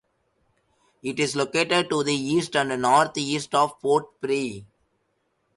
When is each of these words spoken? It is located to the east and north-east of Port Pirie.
It 1.03 1.19
is 1.19 1.35
located 1.35 1.91
to 1.91 2.03
the 2.03 2.11
east 2.15 2.55
and 2.55 2.81
north-east 2.81 3.53
of 3.53 3.79
Port 3.79 4.19
Pirie. 4.19 4.65